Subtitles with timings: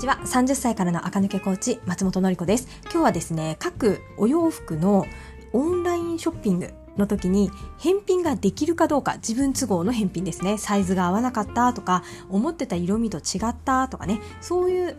[0.00, 0.18] ちは。
[0.24, 2.68] 30歳からの赤抜けコーチ松本のり子です。
[2.84, 5.04] 今日はですね各お洋服の
[5.52, 10.56] オンラインショッピングの時に返品ができるかどうか自分都合の返品ですね。
[10.56, 14.20] サイズが合わなかったとか思ってた色味と違ったとかね。
[14.40, 14.96] そういう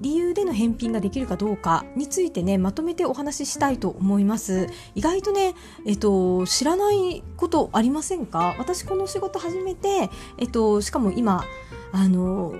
[0.00, 4.68] 理由での返品ができるかどうかについてねまとめてお話ししたいと思います。
[4.94, 8.54] 意外とねえっと知らないことありませんか？
[8.58, 11.44] 私この仕事始めてえっとしかも今
[11.90, 12.54] あの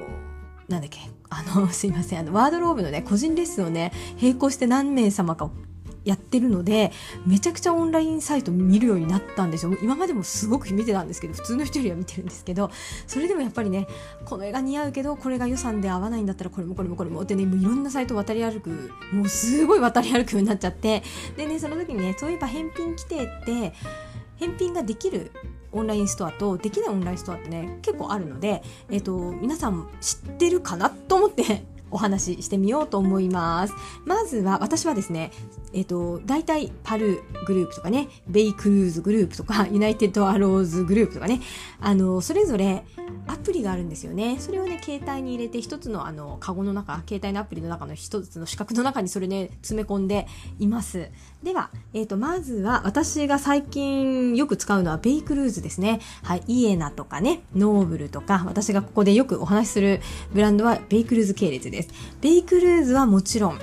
[0.69, 1.01] なんだっけ？
[1.31, 2.21] あの すいません。
[2.21, 5.51] あのワードローブのね個人レッスンをね並行して何名様か
[6.05, 6.93] やってるので
[7.27, 9.75] めちゃくちゃオンラインサイト見るようになったんですよ。
[9.83, 12.71] 今までもすごく見てたんですけど普通の人よりは見てるんですけど
[13.07, 13.87] それでもやっぱりね
[14.27, 21.03] この絵が似合うけどこれが予算で合わないんだったらこれもこれもこれもってねもういろんなサイト渡り歩くもうすごい渡り歩くようになっちゃって。
[21.39, 23.73] でねその時にねそういえば返品規定って
[24.37, 25.31] 返品ができる
[25.75, 31.65] オンラインストアとできないオンラインストアってね結構あるので、えーと、皆さん知ってるかなと思って
[31.95, 33.75] お話ししてみようと思います。
[34.05, 35.31] まずは私はですね、
[35.73, 41.41] えっ、ー、と、大体パルグループとかね、ベイクルーズグループとか、ユナイテッドアローズグループとかね、
[41.81, 42.85] あの、それぞれ
[43.27, 44.37] アプリがあるんですよね。
[44.39, 50.27] それをね、携帯に入れて一つのあの、カゴの中、携帯のアプリの中の一つの四角の中にそれね、詰め込んで
[50.59, 51.09] います。
[51.43, 56.01] では、えっ、ー、と、まずは私が最近よく使うのはベイクルーズですね。
[56.23, 60.01] はい、イエナとかね、ノーブルとか、私がここでよくお話しする
[60.33, 61.84] ブランドはベイクルーズ系列です。
[62.21, 63.59] ベイクルーズはもちろん、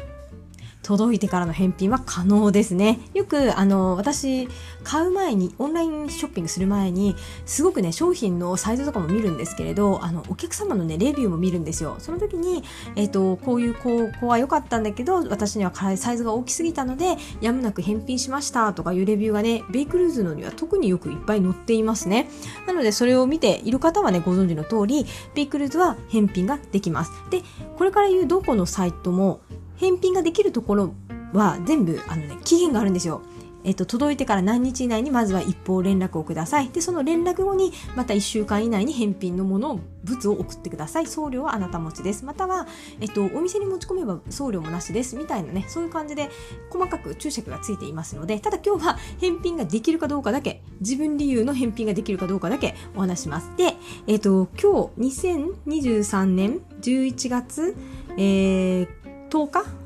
[0.84, 3.00] 届いてからの返品は可能ですね。
[3.14, 4.48] よく、あの、私、
[4.84, 7.16] 買う前に、オンラインショッピングする前に、
[7.46, 11.96] すごくね、商品のサイズとかも見るんですけれど、あの、お客様のね、レビューも見るんですよ。
[12.00, 12.64] その時に、
[12.96, 22.28] えっ、ー、と、こういう、こう、こうは良かったんだけど、私にはサイズが大きすぎたので、やむなく返品しましたとかいうレビューがね、ベイクルーズのには特によくいっぱい載っていますね。
[22.66, 27.12] なので、それを見ている方はね、ご存知の通り、ベイクルーズは返品ができます。
[27.30, 27.44] で、
[27.78, 29.42] これから言うどこのサイトも、
[29.81, 30.94] 返品ができるところ
[31.34, 33.24] は全部あの、ね、期限があるんですよ。
[33.64, 36.69] えっと、届いてから何日以内にまずは一方連絡をください。
[36.69, 41.06] で、その連絡後にまた1週間以内に返品のものを、物を送ってください。
[41.06, 42.25] 送料はあなた持ちです。
[42.25, 42.68] または、
[43.00, 45.16] えっと、お店に持ち込めば送料もなしです。
[45.16, 46.30] みたいなね、そういう感じで
[46.72, 53.52] 細かく注釈がついていますので、ただ今日は返品ができるかどうかだけ、自分理由の返品ができるかどうかだけお話します。
[53.58, 53.75] で、
[54.08, 55.28] えっと、今日
[55.68, 57.75] 2023年11月、
[58.18, 59.00] えー、
[59.31, 59.81] 10日？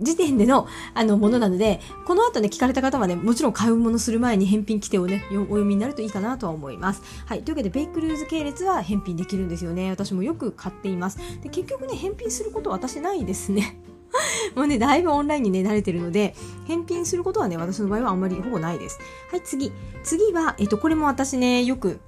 [0.00, 7.02] 時点でのあのものなので、この後ね、聞かれた方はね、もちろん買うものする前に返品規定をね、お読みになるといいかなとは思います。
[7.26, 7.42] はい。
[7.42, 9.90] というわけで、ベイクルーズ系列は返品できるんですよね。
[9.90, 11.18] 私もよく買っています。
[11.42, 13.78] で、結局ね、返品することは私ないですね。
[14.54, 16.34] もうね、だいぶオンラインにね、慣れてるので、
[16.66, 18.98] 返品することはね、私の場合はあんまりほぼないです。
[19.30, 19.72] はい、次。
[20.02, 22.00] 次は、えっと、これも私ね、よく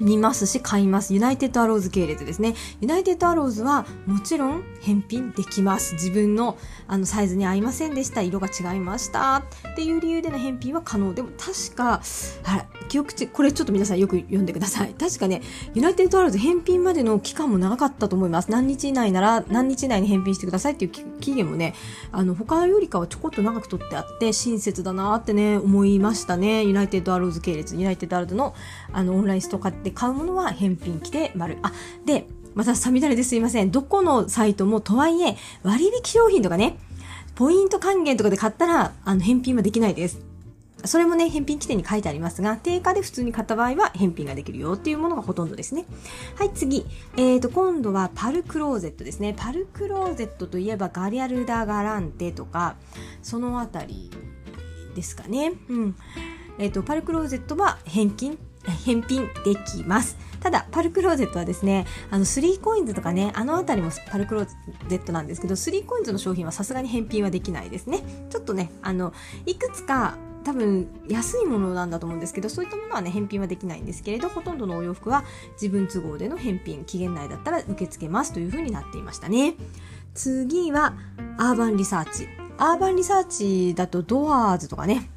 [0.00, 1.14] 見ますし買います。
[1.14, 2.54] ユナイテッドアローズ系列ですね。
[2.80, 5.94] ユナイテッドアローズはもちろん返品できます。
[5.94, 6.58] 自分の
[6.88, 8.22] あのサイズに合いませんでした。
[8.22, 9.36] 色が違いました。
[9.72, 11.14] っていう理由での返品は可能。
[11.14, 12.00] でも確か、
[12.44, 14.94] あら、記憶値、これちょっと皆さんよく読んでください。
[14.98, 15.42] 確かね、
[15.74, 18.50] ユナイテッドアローズ返品までの期間も長かったと思います。
[18.50, 21.74] 何日以内なら何日以内に返品してくださいっていう期限もね、
[22.10, 26.64] あの、他よりかはちょこっと長く取ってあって、親切だなってね、思いましたね。
[26.64, 28.54] ユナイテッドアローズ系列、ユナイテッドアローズの
[28.92, 31.58] あの、オンラインストアで買うものは返品来て丸。
[31.62, 31.72] あ、
[32.04, 33.70] で、またさみだれですいません。
[33.70, 36.76] どこのサイトもとはいえ、割引商品とかね、
[37.34, 40.32] ポイント還元とかで買ったら、あの、返品はできないです。
[40.84, 45.86] それもね、返品規定に書いてありますが、定価で普通に買った場合は返品ができるよっていうものがほとんどですね。
[46.36, 46.84] はい、次。
[47.16, 49.34] えーと、今度はパルクローゼットですね。
[49.36, 52.76] パルクローゼットといえばガリアルダ・ガランテとか、
[53.22, 54.10] そのあたり
[54.94, 55.52] ですかね。
[55.68, 55.96] うん。
[56.58, 58.38] えっ、ー、と、パルクローゼットは返金
[58.70, 60.16] 返品できます。
[60.40, 64.48] ただ、パルクローゼットはですね、あの、3コインズとかね、あのあたりもパルクロー
[64.88, 68.00] ゼットなんですけど、3コインズの商品はさすがに返品はできないですね。
[68.30, 69.12] ちょっとね、あの、
[69.46, 79.54] いくつか多分安いものなんだと思うんですけどそういったものはね返品はできないんですけれどほとんどのお洋服は自分都合での返品期限内だったら受け付けますというふうになっていましたね
[80.14, 80.94] 次は
[81.38, 85.08] アーバンリサーチアーバンリサーチだとドアーズとかね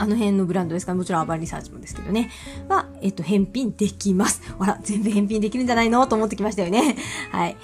[0.00, 2.30] あの辺のブランドですから、もちろんアーバンリサーチもですけどね。
[2.70, 4.40] は、えっと、返品できます。
[4.54, 6.06] ほら、全部返品できるんじゃないの？
[6.06, 6.96] と思ってきましたよね。
[7.30, 7.56] はい。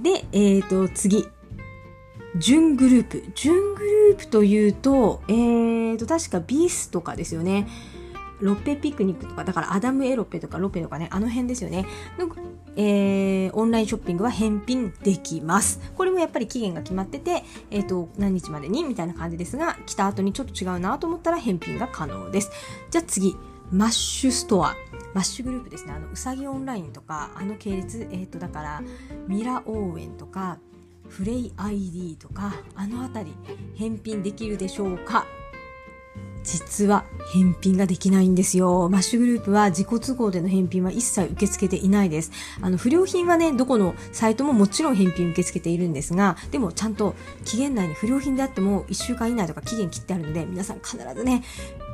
[0.00, 1.26] で、えっ、ー、と、次。
[2.36, 3.24] ジュングループ。
[3.34, 7.66] ジュングループというと、えーと、確かビスとかですよね。
[8.40, 11.86] ロペピクニックとか、だからアダム・エロッペとかロッペとかね、あの辺ですよね。
[12.76, 15.80] えー、オンラインショッピングは返品できます。
[15.94, 22.50] これもやっぱり期限が決まってて、えっ、ー、と、何日までにみたいな感じですが、来た後にちょっと違うなと思ったら返品が可能です。
[22.90, 23.36] じゃあ次、
[23.70, 24.74] マッシュストア。
[25.12, 25.92] マッシュグループですね。
[25.92, 28.82] あの、うさぎオンラインとか、あの系列、えっ、ー、と、だから、
[29.26, 30.58] ミラ・オーウェンとか、
[31.10, 33.34] フレイ ID とかあの辺り
[33.74, 35.26] 返品できるでしょうか？
[36.42, 38.88] 実は返品ができないんですよ。
[38.88, 42.32] マッシュグループは自己都合での返品は一切受け付けていないです。
[42.60, 47.14] あの、不良品はね、どこのサイトももちろん返品受け付けているんですが、でもちゃんと
[47.44, 51.42] 期限内に不良品であっても1週間以内とか期限切ってあるので、皆さん必ずね、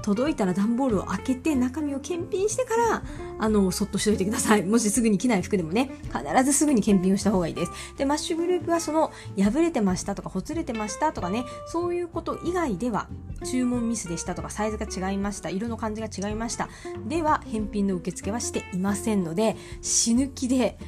[0.06, 3.02] 届いたら段ボールを開けて中身を検品してから
[3.40, 4.62] あのそっとしといてください。
[4.64, 7.72] もしすぐに着ない服でもね必ずすぐに検品をした方がいいです。
[7.96, 13.08] でマッシュグループはその破れてましたとかほつれてましたとかねそういうこと以外では
[13.44, 16.68] 注文ミスでしたとかサイズが違いました色の感じが違いました
[17.08, 20.78] では返品の受付はしていませんので死ぬ気で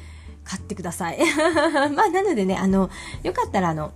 [0.45, 1.19] 買ってください。
[1.93, 2.89] まあなのでねあの
[3.21, 3.91] よかったらあの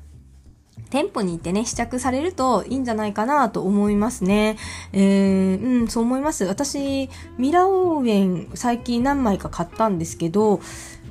[0.89, 4.57] 店舗に行ってね、試着されるといいんじゃないかなと思いますね。
[4.91, 6.45] えー、うん、そう思います。
[6.45, 10.61] 私、ミラオーエン最近何枚か買ったんですけど、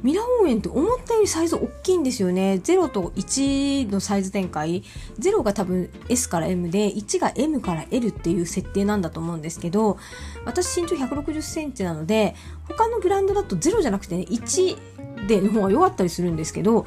[0.02, 2.60] ミラオーエンって思ったよりサイズ大きいんですよね。
[2.62, 4.82] 0と1のサイズ展開。
[5.18, 9.98] 0が多分 S から M で、1が M から L っていう設定なんだと思うんですけど、
[10.44, 12.34] 私身長160センチなので、
[12.68, 16.84] 他のブランドだと0じゃなくてね、1での方が良かったりするんですけど、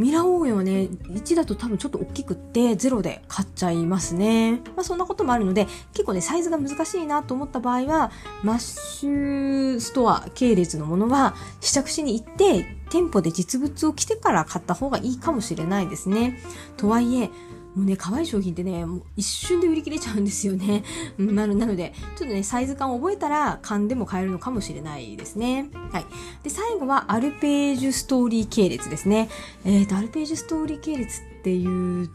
[0.00, 4.62] ミラー応援はね、1だと多分ちょっと大きくって0で買っちゃいますね。
[4.74, 8.10] まあそんなこともあるので、結構ね、サイズが難しいなと思った場合は、
[8.42, 16.42] マッシュストア系列のものは試着しに行って、店舗で実物を着てから買った方がいいかもしれないですね。
[16.78, 17.30] とはいえ、
[17.74, 20.82] もうね、可愛い商品ってね、もう一瞬で売り切れちゃうんですよね。
[21.18, 25.70] なのなので、ちょっとね、サイズ感を覚えたら、勘でも買えるのかもしれないですね。
[25.92, 26.06] はい。
[26.42, 29.28] で、最後は、アルページュストーリー系列ですね。
[29.64, 32.10] えっ、ー、と、アルページュストーリー系列っていう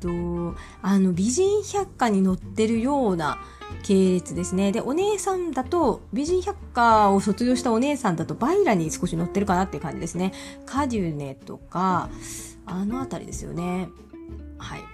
[0.00, 3.38] と、あの、美人百科に載ってるような、
[3.82, 4.72] 系列ですね。
[4.72, 10.32] で、お姉さんだと、美人百科を卒業したお姉さんだと、バイラに少し載ってるかなっていう感じですね。
[10.64, 12.08] カデュネとか、
[12.66, 13.88] あのあたりですよね。
[14.58, 14.84] はい。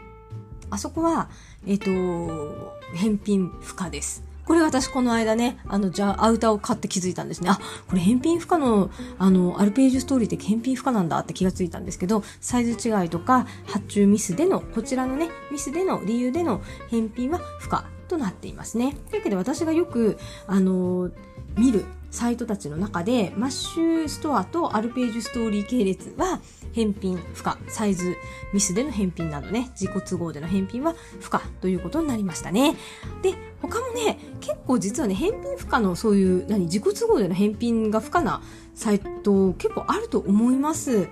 [0.70, 1.28] あそこは、
[1.66, 4.24] えっ、ー、と、返品不可です。
[4.44, 7.50] これ私この間ね、あの、じゃあアウターを買って気づいたんですね。
[7.50, 16.60] あ、これ返品不可の、あの、アルページュストーリーって返品不可なんだって気がついたんですけど、サイズ違いとか発注ミスでの、こちらのね、ミスでの理由での
[16.90, 18.96] 返品は不可となっていますね。
[19.10, 21.10] というわけで私がよく、あの、
[21.56, 26.40] 見るサイトたちの中で、マッシュストアとアルページュストーリー系列は、
[26.72, 28.16] 返品不可、サイズ
[28.52, 32.76] ミスでの返品などね、自己都合での返品は不可ということになりましたね。
[33.22, 38.42] で、他もね、結構実はね、返品不可のそういう、何、自己都合での返品が不可な
[38.74, 41.08] サイト結構あると思います。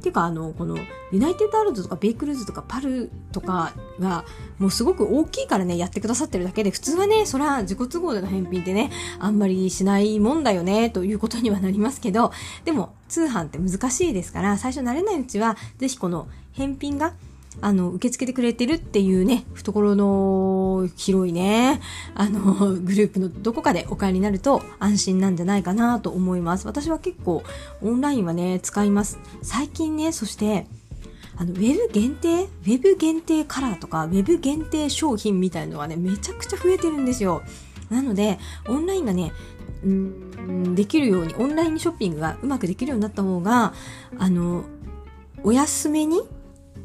[0.00, 0.78] っていうか、あの、この、
[1.12, 4.24] ユナイテッドアールドとかベイクルーズとかパルとかが、
[4.58, 12.32] もうすごく大きいからね、やってくださってるだけで、普通はね、そら自己都合での返品ってね、あんまりしないもんだよね、ということにはなりますけど、
[12.64, 17.12] でも、通販って難しいですから、最初慣れないうちは、ぜひこの返品が、
[17.60, 21.80] あの、受け付けてくれてるっていうね、懐の広いね、
[22.14, 26.66] あの、 グループのどこかでお買いになると安心なんじゃないかなと思います。
[26.66, 27.42] 私は結構
[27.82, 29.18] オンラインはね、使います。
[29.42, 30.66] 最近ね、そして、
[31.36, 37.42] あの、ウェブ限定ウェブ限定カラーとか、ウェブ限定商品みたいのがね、めちゃくちゃ増えてるんですよ。
[37.90, 38.38] なので、
[38.68, 39.32] オンラインがね、
[39.84, 43.74] うんできるように、オンラインショッピングがうまくできるようになった方が、
[44.18, 44.64] あの、
[45.42, 46.20] お安めに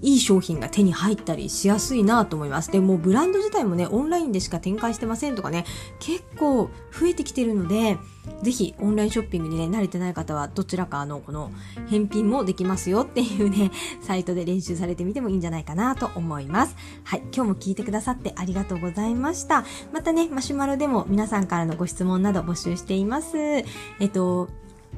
[0.05, 2.71] いい商品が手に入ったりしやすいなと思います。
[2.71, 5.65] でもブランド自体もね、オンラインでしか展開してませんとかね、
[5.99, 7.97] 結構増えてきてるので、
[8.43, 11.51] ぜひオンラインショッピングにね、慣れてない方はどちらかのこの
[11.89, 13.71] 返品もできますよっていうね、
[14.01, 16.75] サイトで練習されてみてもいいんじゃないかなと思います。
[17.03, 19.65] はい、今日も聞いてくださってありがとうございました。
[19.91, 23.37] またね、マシュマロでも皆さんからのご質問など募集しています。
[23.37, 23.61] え
[24.05, 24.49] っと、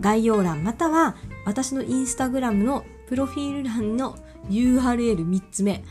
[0.02, 4.16] 概要欄または私のインスタグラムのプロフィール欄の
[4.50, 5.84] URL3 つ目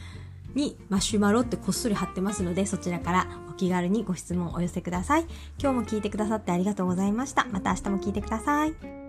[0.55, 5.27] にマシュマロってこっそり貼ってますのでそちらからお気軽にご質問をお寄せください。
[5.59, 7.47] 今日も聞いてくださってありがとうございました。
[7.51, 9.06] また明日も聞いてください。